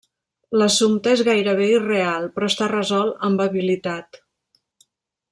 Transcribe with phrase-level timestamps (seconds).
[0.59, 4.19] L'assumpte és gairebé irreal, però està resolt amb habilitat.